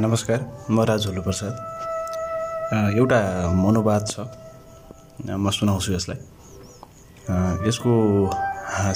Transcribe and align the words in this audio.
नमस्कार 0.00 0.40
म 0.70 0.80
राज 0.88 1.06
होलु 1.06 1.22
प्रसाद 1.22 1.54
एउटा 2.96 3.20
मनोवाद 3.52 4.02
छ। 4.08 4.24
म 5.28 5.50
सुनाउँछु 5.52 5.92
यसलाई। 5.92 6.18
यसको 7.68 7.92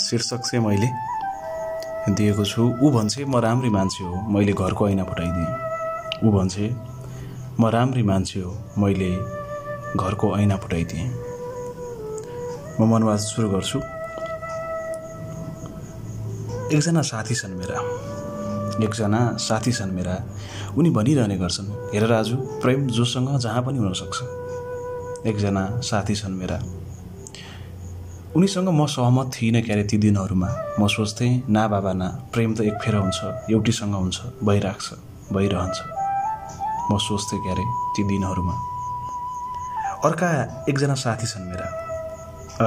शीर्षक 0.01 0.41
चाहिँ 0.49 0.65
मैले 0.65 0.89
दिएको 2.09 2.45
छु। 2.45 2.63
ऊ 2.81 2.91
भन्छे 2.97 3.25
म 3.25 3.37
राम्री 3.37 3.71
मान्छे 3.77 4.05
हो 4.05 4.15
मैले 4.33 4.53
घरको 4.57 4.89
ऐना 4.89 5.05
फुटाइदिएँ 5.05 5.53
ऊ 6.25 6.33
भन्छे 6.37 6.67
म 7.61 7.63
राम्री 7.77 8.03
मान्छे 8.09 8.41
हो 8.41 8.53
मैले 8.81 9.11
घरको 10.01 10.27
ऐना 10.41 10.57
फुटाइदिएँ 10.57 11.09
म 12.81 12.83
मनोवाद 12.89 13.19
सुरु 13.29 13.49
गर्छु। 13.53 13.79
एकजना 16.73 17.03
साथी 17.13 17.35
छन् 17.35 17.59
मेरा। 17.61 17.79
एकजना 18.83 19.37
साथी 19.37 19.73
छन् 19.73 19.93
मेरा। 19.93 20.17
उनी 20.79 20.91
भनिरहने 20.91 21.37
गर्छन् 21.39 21.95
हेर 21.95 22.07
राजु 22.07 22.37
प्रेम 22.37 22.87
जोसँग 22.87 23.39
जहाँ 23.39 23.63
पनि 23.63 23.79
हुनसक्छ। 23.79 24.19
एकजना 25.27 25.81
साथी 25.81 26.15
छन् 26.15 26.35
मेरा। 26.35 26.59
उनीसँग 28.37 28.69
म 28.69 28.87
सहमत 28.87 29.31
थिइनँ 29.35 29.63
क्यारे 29.63 29.85
ती 29.85 29.97
दिनहरूमा। 29.99 30.49
म 30.81 30.87
सोच्थेँ 30.87 31.43
ना 31.49 31.69
बाबा 31.69 31.93
ना 31.93 32.09
प्रेम 32.33 32.55
त 32.55 32.61
एक 32.61 32.77
फेर 32.83 32.95
हुन्छ 32.95 33.51
एउटीसँग 33.51 33.95
हुन्छ 33.95 34.17
भइराख्छ 34.43 34.87
भइरहन्छ। 35.33 35.79
म 36.91 36.99
सोच्थेँ 36.99 37.39
क्यारे 37.39 37.65
ती 37.95 38.03
दिनहरूमा। 38.11 38.55
अर्का 40.05 40.31
एकजना 40.69 40.95
साथी 40.95 41.27
छन् 41.27 41.47
मेरा। 41.47 41.67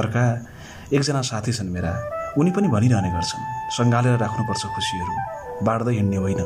अर्का 0.00 0.24
एकजना 0.92 1.20
साथी 1.20 1.52
छन् 1.52 1.68
मेरा। 1.68 1.92
उनी 2.38 2.50
पनि 2.50 2.68
भनिरहने 2.68 3.10
गर्छन् 3.12 3.44
सङ्घालेर 3.76 4.16
राख्नुपर्छ 4.18 4.62
खुसीहरू। 4.74 5.47
बाँड्दै 5.62 5.94
हिँड्ने 5.94 6.16
होइन। 6.16 6.40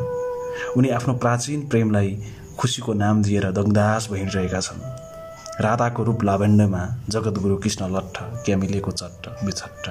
उनी 0.77 0.89
आफ्नो 0.91 1.15
प्राचीन 1.15 1.67
प्रेमलाई 1.69 2.11
खुसीको 2.59 2.93
नाम 2.95 3.23
दिएर 3.23 3.51
दगदास 3.53 4.09
भइरहेका 4.13 4.61
छन्। 4.61 4.81
राधाको 5.61 6.03
रूप 6.05 6.25
लाभेण्डमा 6.25 6.83
जगतगुरु 7.09 7.57
कृष्ण 7.57 7.89
लट्ठ 7.97 8.19
क्यामिलेको 8.45 8.91
चट्ट 8.91 9.29
बिछट्ट 9.45 9.89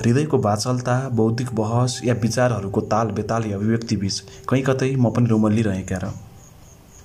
हृदयको 0.00 0.38
बाचलता 0.38 0.96
बौद्धिक 1.12 1.52
बहस 1.54 2.00
या 2.04 2.14
विचारहरूको 2.14 2.80
ताल 2.92 3.08
बेताल 3.10 3.46
या 3.46 3.56
अभिव्यक्ति 3.56 3.96
बिच 3.96 4.20
कहीँ 4.48 4.62
कतै 4.62 4.94
म 4.96 5.10
पनि 5.10 5.28
रोमल्लिरहेका 5.28 5.98
र 6.04 6.12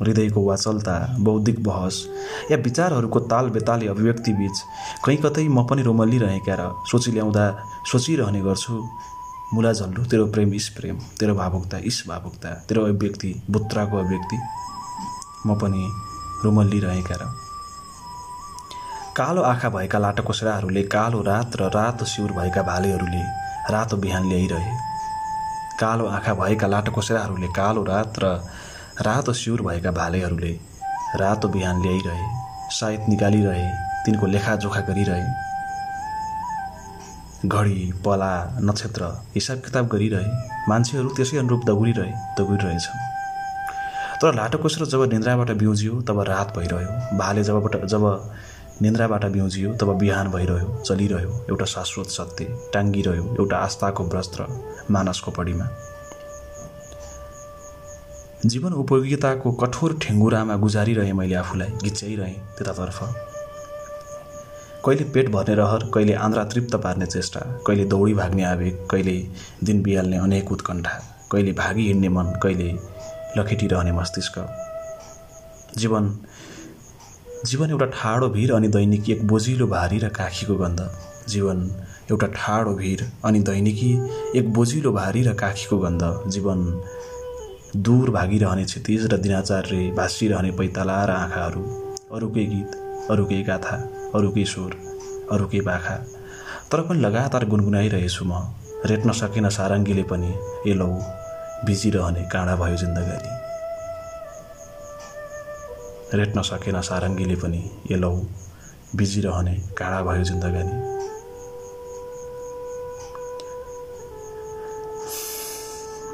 हृदयको 0.02 0.42
वाचलता 0.46 0.96
बौद्धिक 1.20 1.64
बहस 1.64 1.96
या 2.52 2.58
विचारहरूको 2.64 3.20
ताल 3.32 3.50
बेताले 3.50 3.88
अभिव्यक्ति 3.88 4.34
बिच 4.34 4.58
कहीँ 5.06 5.18
कतै 5.18 5.48
म 5.48 5.64
पनि 5.68 5.82
रोमल्लिरहेका 5.84 6.56
र 6.60 6.72
सोची 6.92 7.12
ल्याउँदा 7.12 7.46
सोचिरहने 7.92 8.42
गर्छु 8.42 8.74
मुला 9.54 9.72
झल्लु 9.74 10.04
तेरो 10.12 10.26
प्रेम 10.34 10.54
इस 10.54 10.68
प्रेम 10.78 10.98
तेरो 11.20 11.34
भावुकता 11.36 11.78
इस 11.86 12.04
भावुकता 12.08 12.54
तेरो 12.70 12.82
अभिव्यक्ति 12.84 13.34
बुत्राको 13.52 13.98
अभिव्यक्ति। 13.98 14.38
म 15.48 15.56
पनि 15.62 15.84
रोमल्लिरहेका 16.44 17.16
र 17.16 17.24
कालो 19.18 19.42
आँखा 19.44 19.70
भएका 19.70 20.00
लाटोकोसेराहरूले 20.00 20.84
कालो 20.92 21.22
रात 21.24 21.56
र 21.56 21.70
रातो 21.76 22.06
सिउर 22.06 22.32
भएका 22.32 22.62
भालेहरूले 22.62 23.24
रातो 23.74 23.98
बिहान 23.98 24.28
ल्याइरहे। 24.30 24.74
कालो 25.80 26.06
आँखा 26.08 26.34
भएका 26.34 26.68
लाटोकोसेराहरूले 26.68 27.48
कालो 27.56 27.84
रात 27.84 28.20
र 28.24 28.26
रातो 29.02 29.34
सिउर 29.34 29.62
भएका 29.62 29.92
भालेहरूले 29.92 30.52
रातो 31.20 31.48
बिहान 31.48 31.82
ल्याइरहे 31.82 32.28
सायद 32.72 33.06
निकालिरहे 33.10 33.66
तिनको 34.06 34.28
लेखाजोखा 34.28 34.82
गरिरहे। 34.88 35.24
घडी 37.48 37.92
पला 38.06 38.34
नक्षत्र 38.64 39.04
हिसाब 39.36 39.58
किताब 39.66 39.88
गरिरहे 39.88 40.28
मान्छेहरू 40.70 41.10
त्यसै 41.16 41.38
अनुरूप 41.38 41.66
दगुरिरहे 41.68 42.12
दगुरिरहेछन् 42.40 43.02
तर 44.22 44.36
लाटोकोसेरो 44.36 44.86
जब 44.86 45.04
निन्द्राबाट 45.14 45.52
बिउजियो 45.60 46.02
तब 46.08 46.20
रात 46.30 46.58
भइरह्यो। 46.58 47.18
भाले 47.20 47.44
जबबाट 47.44 47.86
जब 47.86 48.06
निन्द्राबाट 48.82 49.26
बिउजियो 49.36 49.74
तब 49.76 49.92
बिहान 50.00 50.32
भइरह्यो 50.32 50.70
चलिरह्यो 50.88 51.32
एउटा 51.50 51.66
शाश्वत 51.76 52.08
सत्य 52.18 52.46
टाङ्गिरह्यो 52.74 53.26
एउटा 53.40 53.58
आस्थाको 53.58 54.04
वस्त्र 54.16 54.48
मानसको 54.92 55.32
पढीमा 55.32 55.68
जीवन 58.46 58.74
उपयोगिताको 58.74 59.52
कठोर 59.62 59.94
ठेङ्गुरामा 60.02 60.56
गुजारिरहेँ 60.64 61.14
मैले 61.18 61.36
आफूलाई 61.36 61.70
गिच्याइरहेँ 61.84 62.34
त्यतातर्फ। 62.58 63.00
कहिले 64.86 65.04
पेट 65.14 65.30
भर्ने 65.34 65.56
रहर 65.56 65.82
कहिले 65.94 66.14
आन्द्रा 66.14 66.44
तृप्त 66.54 66.76
पार्ने 66.84 67.06
चेष्टा 67.06 67.40
कहिले 67.68 67.86
दौडी 67.90 68.14
भाग्ने 68.14 68.44
आवेग 68.46 68.76
कहिले 68.92 69.16
दिन 69.66 69.82
बिहाल्ने 69.84 70.18
अनेक 70.18 70.52
उत्कण्ठा 70.52 70.92
कहिले 71.32 71.52
भागी 71.58 71.86
हिँड्ने 71.88 72.10
मन 72.10 72.28
कहिले 72.44 72.70
लखेटिरहने 73.38 73.92
मस्तिष्क। 73.92 74.38
जीवन 75.78 76.14
जीवन 77.46 77.70
एउटा 77.70 77.86
ठाडो 77.98 78.30
भिर 78.30 78.54
अनि 78.54 78.68
दैनिकी 78.68 79.12
एक 79.12 79.26
बोजिलो 79.28 79.68
भारी 79.68 79.98
र 80.00 80.10
काखीको 80.14 80.56
गन्ध। 80.56 80.90
जीवन 81.30 81.58
एउटा 82.12 82.28
ठाडो 82.36 82.76
भिर 82.76 83.10
अनि 83.26 83.40
दैनिकी 83.50 83.92
एक 84.38 84.54
बोजिलो 84.54 84.92
भारी 84.94 85.24
र 85.24 85.34
काखीको 85.34 85.78
गन्ध। 85.80 86.04
जीवन 86.30 86.60
दूर 87.76 88.10
भागिरहने 88.10 88.64
क्षतिज 88.64 89.06
र 89.12 89.18
दिनाचार्य 89.18 89.92
भाँसिरहने 89.92 90.52
पैताला 90.52 91.04
र 91.06 91.12
आँखाहरू 91.12 91.64
अरूकै 92.16 92.46
गीत 92.46 92.76
अरूकै 93.12 93.42
गाथा 93.44 93.76
अरूकै 94.16 94.46
स्वर 94.46 94.72
अरूकै 95.32 95.60
पाखा 95.60 95.96
तर 96.72 96.82
पनि 96.88 97.00
लगातार 97.02 97.46
गुनगुनाइरहेछु 97.46 98.24
म। 98.26 98.34
रेट्न 98.86 99.12
सकेन 99.12 99.50
सारङ्गीले 99.50 100.04
पनि 100.08 100.32
ए 100.68 100.74
लौ 100.74 100.90
भिजिरहने 101.66 102.24
काँडा 102.32 102.56
भयो 102.56 102.78
जिन्दगानी 102.84 103.32
रेट्न 106.18 106.42
सकेन 106.42 106.82
सारङ्गीले 106.82 107.36
पनि 107.44 107.62
ए 107.92 107.96
लौ 107.96 108.16
भिजिरहने 108.96 109.56
काँडा 109.78 110.00
भयो 110.08 110.24
जिन्दगानी 110.24 110.95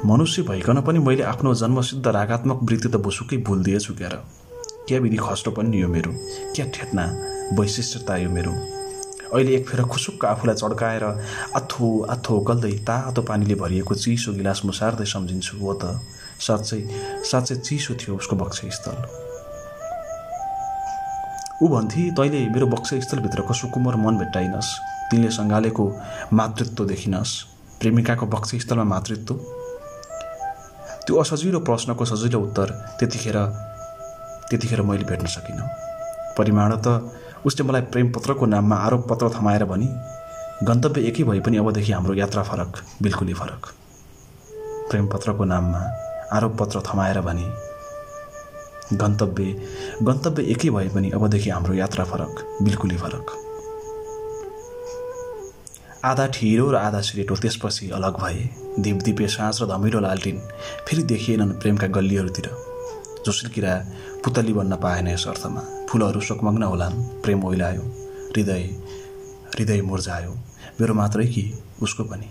मनुष्य 0.04 0.42
भइकन 0.42 0.80
पनि 0.82 0.98
मैले 0.98 1.22
आफ्नो 1.22 1.54
जन्मसिद्ध 1.54 2.06
रागात्मक 2.06 2.62
वृत्ति 2.62 2.88
त 2.88 2.96
बोसुकै 2.98 3.36
क्या 3.38 4.08
र 4.08 4.16
क्या 4.88 4.98
विधि 4.98 5.16
खस्रो 5.16 5.52
पनि 5.52 5.82
यो 5.82 5.88
मेरो? 5.88 6.12
क्या 6.54 6.66
ठेट्ना 6.74 7.04
वैशिष्ट्यता 7.58 8.16
यो 8.16 8.30
मेरो? 8.30 8.52
अहिले 9.30 9.54
एक 9.56 9.68
फेर 9.68 9.82
खुसुक्क 9.86 10.24
आफूलाई 10.24 10.56
चड्काएर 10.56 11.04
आथो 11.56 11.86
आथो 12.10 12.38
गल्दै 12.50 12.72
तातो 12.82 13.22
पानीले 13.22 13.54
भरिएको 13.62 13.94
चिसो 13.94 14.32
गिलास 14.34 14.62
मुसार्दै 14.64 15.06
सम्झिन्छु 15.06 15.58
हो 15.62 15.72
त। 15.74 15.94
साँच्चै 16.42 16.80
साँच्चै 17.30 17.56
चिसो 17.62 17.94
थियो 17.94 18.16
उसको 18.16 18.36
बक्षस्थल 18.42 18.98
ऊ 21.62 21.68
भन्थे 21.68 22.10
तैँले 22.18 22.40
मेरो 22.50 22.66
बक्षस्थलभित्रको 22.74 23.54
सुकुमर 23.54 23.96
मन 24.02 24.18
भेट्टाइनस्। 24.18 24.74
तिनले 25.10 25.30
सङ्घालेको 25.30 25.84
मातृत्व 26.34 26.84
देखिनस्। 26.90 27.32
प्रेमिकाको 27.80 28.26
बक्षस्थलमा 28.26 28.84
मातृत्व। 28.94 29.61
त्यो 31.06 31.16
असजिलो 31.20 31.58
प्रश्नको 31.66 32.04
सजिलो 32.04 32.38
उत्तर 32.40 32.68
त्यतिखेर 32.98 33.36
त्यतिखेर 34.50 34.80
मैले 34.88 35.04
भेट्न 35.04 35.26
सकिनँ। 35.26 35.66
परिमाण 36.38 36.72
त 36.84 36.86
उसले 37.46 37.62
मलाई 37.66 37.82
प्रेमपत्रको 37.92 38.46
नाममा 38.46 38.76
आरोप 38.86 39.02
पत्र 39.10 39.28
थमाएर 39.36 39.64
भनी 39.66 39.88
गन्तव्य 40.68 41.00
एकै 41.08 41.22
भए 41.26 41.40
पनि 41.42 41.56
अबदेखि 41.58 41.92
हाम्रो 41.92 42.14
यात्रा 42.14 42.42
फरक 42.42 43.02
बिल्कुलै 43.02 43.34
फरक। 43.34 43.62
प्रेमपत्रको 44.90 45.44
नाममा 45.44 45.80
आरोप 46.36 46.56
पत्र 46.60 46.82
थमाएर 46.86 47.20
भने 47.26 47.46
गन्तव्य 49.02 49.48
गन्तव्य 50.06 50.42
एकै 50.52 50.70
भए 50.70 50.88
पनि 50.94 51.10
अबदेखि 51.10 51.50
हाम्रो 51.50 51.74
यात्रा 51.74 52.04
फरक 52.04 52.62
बिल्कुलै 52.62 52.96
फरक। 53.02 53.26
आधा 56.04 56.26
ठिरो 56.26 56.70
र 56.70 56.76
आधा 56.76 57.00
सिरेटो 57.00 57.34
त्यसपछि 57.36 57.90
अलग 57.90 58.16
भए। 58.18 58.48
दिपदिपे 58.78 59.26
साँझ 59.28 59.62
र 59.62 59.66
धमिलो 59.66 60.00
लालटिन 60.00 60.38
फेरि 60.88 61.02
देखिएनन् 61.02 61.52
प्रेमका 61.52 61.86
गल्लीहरूतिर। 61.86 62.46
जोसुल्किरा 63.26 63.74
पुतली 64.24 64.52
बन्न 64.52 64.76
पाएन 64.76 65.08
यस 65.08 65.26
अर्थमा। 65.28 65.60
फुलहरू 65.86 66.20
शोकमग्न 66.20 66.62
होलान्। 66.62 67.22
प्रेम 67.22 67.44
ओइलायो। 67.44 67.82
हृदय 68.34 68.62
हृदय 69.54 69.82
मुर्झायो। 69.82 70.34
मेरो 70.80 70.94
मात्रै 70.94 71.26
कि 71.26 71.44
उसको 71.82 72.04
पनि? 72.04 72.26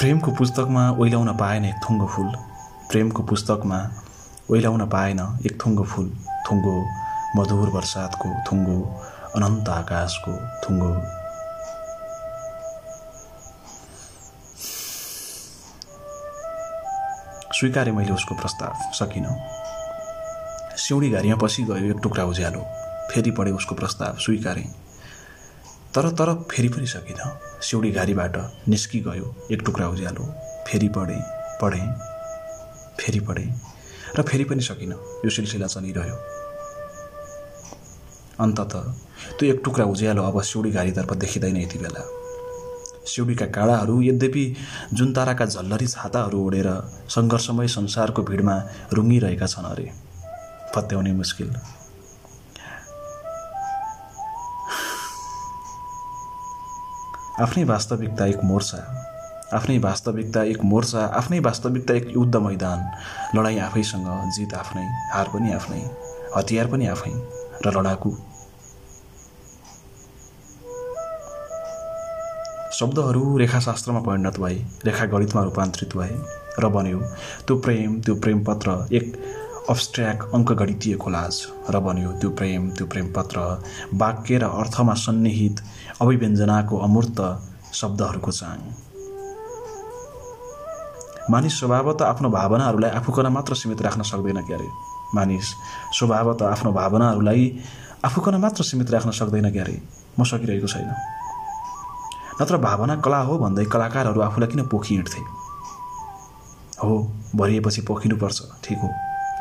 प्रेमको 0.00 0.30
पुस्तकमा 0.32 0.90
ओइलाउन 0.90 1.36
पाएन 1.36 1.64
एक 1.64 1.76
थुङ्गो 1.84 2.06
फुल। 2.06 2.32
प्रेमको 2.90 3.22
पुस्तकमा 3.22 3.78
ओइलाउन 4.50 4.88
पाएन 4.88 5.20
एक 5.46 5.60
थुङ्गो 5.66 5.84
फुल। 5.84 6.12
थुङ्गो 6.50 6.76
मधुर 7.36 7.68
वर्षातको 7.70 8.28
थुङ्गो 8.46 8.78
अनन्त 9.36 9.68
आकाशको 9.68 10.32
थुङ्गो। 10.62 10.92
स्वीकारेँ 17.54 17.92
मैले 17.94 18.12
उसको 18.12 18.34
प्रस्ताव 18.34 18.92
सकिनँ। 18.98 19.34
सिउँडी 20.80 21.10
घारीमा 21.10 21.36
पसी 21.36 21.62
गयो 21.62 21.90
एक 21.90 22.00
टुक्रा 22.02 22.24
उज्यालो। 22.24 22.60
फेरि 23.12 23.30
पढेँ 23.30 23.52
उसको 23.52 23.74
प्रस्ताव 23.74 24.16
स्वीकारेँ। 24.16 24.64
तर 25.94 26.08
तर 26.18 26.34
फेरि 26.50 26.68
पनि 26.68 26.86
सकिनँ। 26.86 27.30
सिउडी 27.62 27.90
घारीबाट 27.90 28.36
निस्किगयो 28.68 29.34
एक 29.52 29.62
टुक्रा 29.66 29.88
उज्यालो। 29.88 30.24
फेरि 30.66 30.88
पढेँ 30.88 31.22
पढेँ 31.62 31.86
फेरि 33.00 33.20
पढेँ। 33.20 33.50
र 34.18 34.22
फेरि 34.22 34.44
पनि 34.44 34.62
सकिनँ। 34.62 34.96
यो 35.24 35.30
सिलसिला 35.30 35.66
चलिरह्यो। 35.66 36.39
अन्तत 38.40 38.74
त्यो 39.38 39.52
एक 39.52 39.60
टुक्रा 39.64 39.84
उज्यालो 39.92 40.22
अब 40.22 40.40
सिउडी 40.42 40.70
घारीतर्फ 40.70 41.12
देखिँदैन 41.22 41.56
यति 41.56 41.78
बेला 41.78 42.02
सिउडीका 43.06 43.46
काँडाहरू 43.48 44.00
यद्यपि 44.02 44.44
जुन 44.94 45.12
ताराका 45.12 45.46
झल्लरी 45.46 45.86
छाताहरू 45.86 46.38
ओढेर 46.46 46.68
सङ्घर्षमय 47.08 47.68
संसारको 47.68 48.22
भिडमा 48.22 48.56
रुङ्गिरहेका 48.92 49.46
छन् 49.46 49.66
अरे 49.66 49.86
पत्याउने 50.74 51.12
मुस्किल। 51.12 51.50
आफ्नै 57.40 57.64
वास्तविकता 57.64 58.26
एक 58.26 58.40
मोर्चा 58.44 58.80
आफ्नै 59.58 59.78
वास्तविकता 59.80 60.42
एक 60.52 60.64
मोर्चा 60.72 61.04
आफ्नै 61.18 61.38
वास्तविकता 61.46 61.94
एक 61.94 62.08
युद्ध 62.16 62.36
मैदान 62.46 62.80
लडाइँ 63.36 63.58
आफैसँग 63.60 64.08
जित 64.36 64.54
आफ्नै 64.54 64.86
हार 65.14 65.28
पनि 65.34 65.52
आफ्नै 65.52 65.82
हतियार 66.36 66.66
पनि 66.72 66.86
आफै 66.86 67.12
र 67.64 67.72
लडाकु 67.76 68.10
शब्दहरू 72.80 73.36
रेखाशास्त्रमा 73.38 74.00
परिणत 74.00 74.38
भए 74.40 74.56
रेखा 74.86 75.04
गणितमा 75.12 75.42
रूपान्तरित 75.44 75.96
भए 75.96 76.12
र 76.58 76.68
बन्यो। 76.72 76.98
त्यो 77.46 77.56
प्रेम 77.56 78.00
त्यो 78.00 78.14
प्रेमपत्र 78.24 78.68
एक 78.96 79.06
अब्स्ट्र्याक 79.68 80.18
अङ्कगणितीय 80.34 80.94
कोलाज 80.96 81.34
र 81.68 81.78
बन्यो। 81.78 82.10
त्यो 82.20 82.30
प्रेम 82.30 82.70
त्यो 82.76 82.86
प्रेमपत्र 82.86 83.38
वाक्य 84.00 84.38
र 84.38 84.44
अर्थमा 84.60 84.94
सन्निहित 84.96 85.56
अभिव्यञ्जनाको 86.00 86.76
अमूर्त 86.78 87.20
शब्दहरूको 87.80 88.30
चाङ। 88.30 88.58
मानिस 91.30 91.60
स्वभावत 91.60 92.02
आफ्नो 92.02 92.28
भावनाहरूलाई 92.30 92.90
आफूकन 92.96 93.26
मात्र 93.36 93.54
सीमित 93.60 93.82
राख्न 93.82 94.02
सक्दैन 94.08 94.40
क्यारे। 94.48 94.68
मानिस 95.14 95.46
स्वभावत 96.00 96.42
आफ्नो 96.42 96.72
भावनाहरूलाई 96.72 97.44
आफूकन 98.04 98.34
मात्र 98.40 98.62
सीमित 98.64 98.90
राख्न 98.90 99.10
सक्दैन 99.20 99.52
क्यारे। 99.52 99.76
म 100.18 100.24
सकिरहेको 100.24 100.66
छैन। 100.66 100.88
नत्र 102.40 102.56
भावना 102.56 102.96
कला 102.96 103.18
हो 103.28 103.38
भन्दै 103.38 103.64
कलाकारहरू 103.64 104.20
आफूलाई 104.20 104.48
किन 104.48 104.62
पोखी 104.72 104.94
हिँड्थे? 104.94 105.20
हो 106.84 106.94
भरिएपछि 107.36 107.80
पोखिनुपर्छ 107.82 108.38
ठिक 108.64 108.78
हो। 108.78 108.88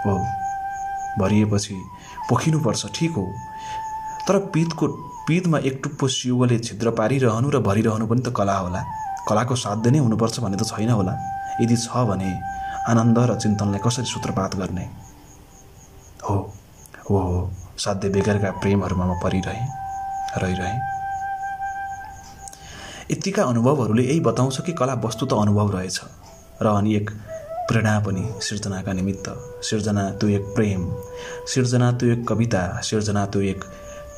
हो 0.06 0.18
भरिएपछि 1.20 1.76
पोखिनुपर्छ 2.30 2.86
ठिक 2.96 3.12
हो। 3.12 3.26
तर 4.28 4.40
पितको 4.52 4.88
पितमा 5.28 5.58
एक 5.58 5.80
टुप्पो 5.84 6.08
सिउले 6.08 6.60
छिद्र 6.60 6.92
पारिरहनु 6.92 7.50
र 7.50 7.60
भरिरहनु 7.64 8.08
पनि 8.08 8.22
त 8.22 8.36
कला 8.36 8.58
होला। 8.58 8.84
कलाको 9.30 9.56
साध्य 9.56 9.92
नै 9.92 10.00
हुनुपर्छ 10.00 10.40
भन्ने 10.40 10.58
त 10.58 10.68
छैन 10.68 10.90
होला। 10.90 11.14
यदि 11.64 11.76
छ 11.78 12.04
भने 12.04 12.30
आनन्द 12.92 13.18
र 13.20 13.40
चिन्तनलाई 13.40 13.80
कसरी 13.80 14.06
सूत्रपात 14.06 14.56
गर्ने? 14.56 14.86
हो 16.28 16.38
हो। 17.08 17.50
साध्य 17.80 18.10
बेगरका 18.10 18.52
प्रेमहरूमा 18.60 19.06
म 19.06 19.20
परिरहेँ 19.24 19.68
रहिरहेँ। 20.44 20.99
यतिका 23.12 23.44
अनुभवहरूले 23.44 24.04
यही 24.04 24.20
बताउँछ 24.20 24.62
कि 24.62 24.74
कला 24.74 24.94
वस्तु 24.94 25.26
त 25.26 25.34
अनुभव 25.34 25.78
रहेछ। 25.78 26.02
र 26.62 26.68
अनि 26.68 26.96
एक 26.96 27.10
प्रेरणा 27.70 28.00
पनि 28.00 28.30
सिर्जनाका 28.42 28.94
निमित्त। 28.94 29.26
सिर्जना 29.64 30.12
त्यो 30.12 30.30
एक 30.30 30.42
प्रेम। 30.42 30.94
सिर्जना 31.48 31.92
त्यो 31.92 32.10
एक 32.10 32.28
कविता। 32.28 32.82
सिर्जना 32.84 33.26
त्यो 33.26 33.42
एक 33.42 33.64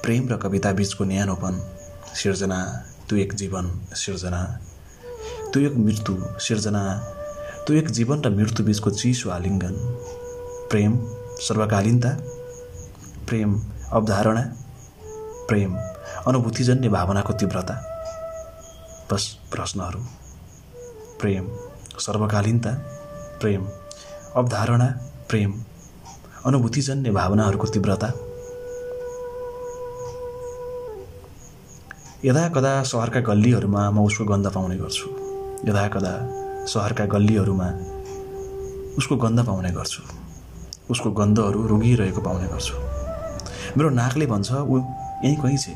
प्रेम 0.03 0.29
र 0.29 0.37
कविता 0.37 0.71
बिचको 0.71 1.03
न्यानोपन। 1.03 1.71
सिर्जना 2.15 2.85
त्यो 3.09 3.17
एक 3.19 3.33
जीवन। 3.33 3.79
सिर्जना 3.95 4.59
त्यो 5.53 5.63
एक 5.63 5.73
मृत्यु। 5.75 6.39
सिर्जना 6.39 6.97
त्यो 7.67 7.75
एक 7.75 7.91
जीवन 7.91 8.21
र 8.21 8.29
मृत्यु 8.29 8.65
बिचको 8.65 8.89
चिसो 8.89 9.29
आलिङ्गन। 9.29 9.73
प्रेम 10.71 10.99
सर्वकालीनता। 11.39 12.09
प्रेम 13.27 13.61
अवधारणा। 13.91 14.41
प्रेम 15.47 15.75
अनुभूतिजन्य 16.27 16.89
भावनाको 16.89 17.33
तीव्रता। 17.33 17.90
प्रश्नहरू। 19.13 19.99
प्रेम 21.19 21.47
सर्वकालीनता 21.99 22.71
प्रेम 23.39 23.67
अवधारणा 24.35 24.85
प्रेम 25.29 25.51
अनुभूतिजन्य 26.45 27.11
भावनाहरूको 27.11 27.67
तीव्रता। 27.67 28.07
यदा 32.25 32.49
कदा 32.49 32.83
सहरका 32.83 33.19
गल्लीहरूमा 33.19 33.89
म 33.89 34.05
उसको 34.05 34.25
गन्ध 34.25 34.47
पाउने 34.47 34.77
गर्छु। 34.77 35.07
यदा 35.69 35.87
कदा 35.87 36.13
सहरका 36.65 37.05
गल्लीहरूमा 37.05 37.67
उसको 38.97 39.15
गन्ध 39.15 39.39
पाउने 39.45 39.71
गर्छु। 39.71 40.01
उसको 40.89 41.11
गन्धहरू 41.11 41.67
रुगिरहेको 41.67 42.21
पाउने 42.21 42.47
गर्छु। 42.47 42.75
मेरो 43.77 43.89
नाकले 43.89 44.25
भन्छ 44.25 44.51
ऊ 44.51 44.77
यहीँ 45.23 45.35
कहीँ 45.35 45.57
छ? 45.57 45.69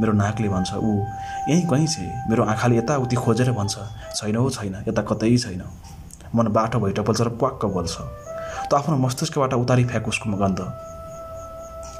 मेरो 0.00 0.12
नाकले 0.12 0.48
भन्छ 0.48 0.74
ऊ 0.74 1.04
यहीँ 1.48 1.66
कहीँ 1.66 1.86
छ। 1.86 1.98
मेरो 2.28 2.44
आँखाले 2.44 2.76
यताउति 2.76 3.16
खोजेर 3.16 3.50
भन्छ 3.52 3.74
छैन 4.16 4.36
हो 4.36 4.50
छैन 4.50 4.74
यता 4.88 5.02
कतै 5.02 5.36
छैन। 5.36 5.62
मन 6.34 6.46
बाटो 6.52 6.78
भैट 6.80 7.00
बल्छ 7.00 7.20
र 7.20 7.28
प्वाक्क 7.40 7.64
बोल्छ। 7.64 7.96
त 8.68 8.74
आफ्नो 8.74 8.96
मस्तिष्कबाट 8.96 9.54
उतारी 9.54 9.84
फ्याँक 9.84 10.08
उसको 10.08 10.36
गन्ध। 10.36 10.60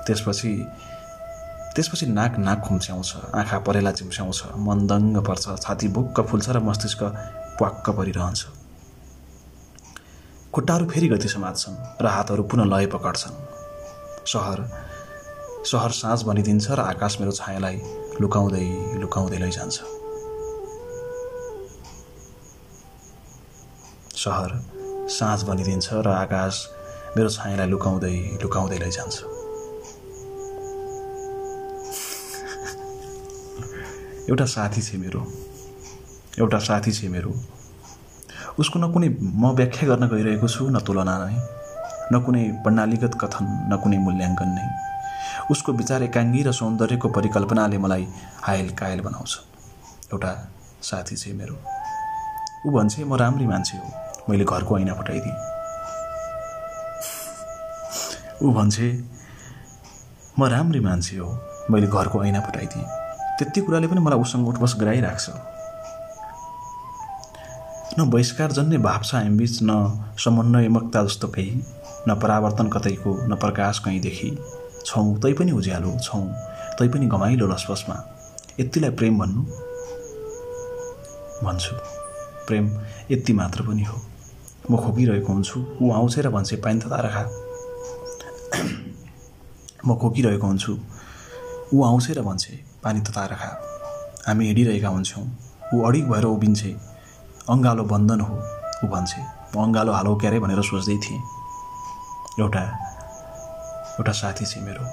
त्यसपछि 0.07 0.51
त्यसपछि 1.75 2.07
नाक 2.07 2.39
नाक 2.39 2.61
खुम्च्याउँछ 2.61 3.11
आँखा 3.35 3.59
परेला 3.67 3.91
चिम्स्याउँछ 3.93 4.41
मन 4.59 4.87
दङ्ग 4.87 5.17
पर्छ 5.27 5.45
छाती 5.63 5.89
बुक्क 5.89 6.21
फुल्छ 6.21 6.49
र 6.51 6.59
मस्तिष्क 6.61 7.03
प्वाक्क 7.59 7.91
परिरहन्छ। 7.91 8.41
खुट्टाहरू 10.53 10.85
फेरि 10.91 11.09
गति 11.09 11.29
समात्छन् 11.29 12.03
र 12.03 12.07
हातहरू 12.07 12.43
पुनः 12.43 12.65
लय 12.67 12.87
पकड्छन्। 12.87 13.35
सहर 14.27 14.59
सहर 15.65 15.91
साँझ 15.91 16.23
बनिदिन्छ 16.23 16.71
र 16.71 16.81
आकाश 16.91 17.21
मेरो 17.21 17.33
छायालाई 17.33 17.79
लुकाउँदै 18.21 18.67
लुकाउँदै 19.01 19.39
लैजान्छ। 19.43 19.77
सहर 24.23 24.51
साँझ 25.09 25.41
बनिदिन्छ 25.49 25.89
र 26.07 26.09
आकाश 26.25 26.55
मेरो 27.17 27.29
छायालाई 27.37 27.69
लुकाउँदै 27.75 28.17
लुकाउँदै 28.43 28.79
लैजान्छ। 28.85 29.17
एउटा 34.31 34.47
साथी 34.55 34.81
छ 34.83 34.89
मेरो। 35.03 35.21
एउटा 36.39 36.59
साथी 36.69 36.93
छ 36.93 37.09
मेरो। 37.15 37.33
उसको 38.61 38.77
न 38.79 38.93
कुनै 38.93 39.09
म 39.43 39.57
व्याख्या 39.59 39.89
गर्न 39.89 40.05
गइरहेको 40.13 40.49
छु 40.55 40.69
न 40.69 40.77
तुलना 40.85 41.15
नै 41.25 41.37
न 42.13 42.15
कुनै 42.25 42.43
प्रणालीगत 42.63 43.15
कथन 43.23 43.45
न 43.71 43.73
कुनै 43.83 43.99
मूल्याङ्कन 44.05 44.51
नै। 44.57 44.67
उसको 45.51 45.73
विचार 45.73 46.03
एकाङ्गी 46.03 46.43
र 46.43 46.53
सौन्दर्यको 46.53 47.09
परिकल्पनाले 47.09 47.79
मलाई 47.79 48.07
हायल 48.43 48.69
कायल 48.79 49.01
बनाउँछ। 49.01 49.33
एउटा 50.13 50.33
साथी 50.83 51.17
छ 51.17 51.35
मेरो। 51.35 51.57
ऊ 52.67 52.71
भन्छ 52.71 53.01
म 53.01 53.15
राम्री 53.17 53.47
मान्छे 53.47 53.77
हो। 53.79 53.87
मैले 54.29 54.45
घरको 54.45 54.79
ऐना 54.79 54.95
फटाइदिएँ 54.95 55.37
ऊ 58.43 58.53
भन्छे 58.55 58.89
म 60.39 60.45
राम्री 60.47 60.81
मान्छे 60.81 61.17
हो। 61.17 61.29
मैले 61.71 61.87
घरको 61.87 62.25
ऐना 62.25 62.41
फटाइदिएँ 62.41 62.87
त्यति 63.39 63.61
कुराले 63.61 63.87
पनि 63.89 64.01
मलाई 64.01 64.19
उसँग 64.21 64.49
उठबस 64.49 64.75
गराइरहेको 64.81 65.19
छ 65.19 65.29
न 67.99 68.09
बहिष्कार 68.11 68.53
जन्ने 68.53 68.79
भाव 68.79 69.03
छ 69.05 69.15
हामीबीच 69.15 69.59
न 69.63 69.73
समन्वयमकता 70.25 71.03
जस्तो 71.05 71.29
केही 71.29 71.63
न 72.09 72.15
परावर्तन 72.23 72.69
कतैको 72.69 73.11
न 73.27 73.37
प्रकाश 73.37 73.79
कहीँदेखि 73.85 74.31
छौँ 74.91 75.23
तै 75.23 75.33
पनि 75.39 75.53
उज्यालो 75.55 75.91
छौँ 76.03 76.27
तै 76.79 76.87
पनि 76.91 77.07
घमाइलो 77.07 77.47
लसपसमा। 77.47 77.97
यतिलाई 78.61 78.91
प्रेम 78.99 79.19
भन्नु? 79.19 79.43
भन्छु। 81.47 81.75
प्रेम 82.47 82.65
यति 83.11 83.33
मात्र 83.33 83.63
पनि 83.63 83.85
हो। 83.87 83.99
म 84.71 84.77
खोकिरहेको 84.83 85.33
हुन्छु। 85.33 85.59
ऊ 85.83 85.93
आउँछ 85.95 86.19
र 86.19 86.29
भन्छ 86.35 86.55
पानी 86.59 86.81
तताएर 86.83 87.07
खा 87.15 87.23
म 89.87 89.95
खोकिरहेको 89.95 90.47
हुन्छु। 90.47 90.73
ऊ 91.75 91.85
आउँछ 91.85 92.11
र 92.11 92.23
भन्छ 92.27 92.45
पानी 92.83 93.01
तताएर 93.07 93.33
खा 93.39 93.51
हामी 94.27 94.45
हिँडिरहेका 94.47 94.89
हुन्छौँ। 94.89 95.27
ऊ 95.75 95.87
अडिक 95.87 96.05
भएर 96.11 96.25
उभिन्छे। 96.35 96.71
अङ्गालो 97.49 97.85
बन्धन 97.95 98.21
हो 98.21 98.35
ऊ 98.85 98.87
भन्छे। 98.91 99.23
म 99.55 99.63
अङ्गालो 99.63 99.93
हालो 99.93 100.17
क्यारे 100.19 100.39
भनेर 100.43 100.63
सोच्दै 100.67 100.99
थिएँ। 100.99 101.23
एउटा 102.43 102.90
एउटा 104.01 104.13
साथी 104.17 104.45
छ 104.49 104.57
मेरो। 104.65 104.85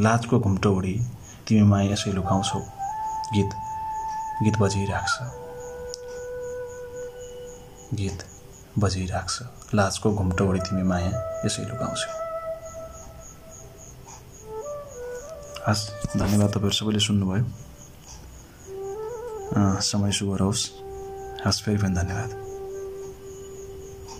लाजको 0.00 0.38
घुम्टो 0.40 0.70
उडी 0.72 0.96
तिमी 1.44 1.62
माया 1.68 1.92
यसै 1.92 2.10
लुकाउँछौ। 2.16 2.60
गीत 3.34 3.50
गीत 4.44 4.56
बजिरहेको 4.60 5.08
छ। 5.12 5.16
गीत 8.00 8.18
बजिरहेको 8.80 9.28
छ। 9.28 9.36
लाजको 9.76 10.08
घुम्टो 10.12 10.42
वडी 10.48 10.60
तिमी 10.64 10.84
माया 10.88 11.12
यसै 11.44 11.62
लुकाउँछौ। 11.68 12.10
हस् 15.68 15.84
धन्यवाद 16.16 16.50
तपाईँहरू 16.54 16.76
सबैले 16.80 17.00
सुन्नुभयो। 17.08 17.44
समय 19.84 20.10
शुभ 20.16 20.30
रहोस् 20.40 20.64
हस् 21.44 21.62
फेरि 21.64 21.78
पनि 21.84 21.94
धन्यवाद। 22.00 22.43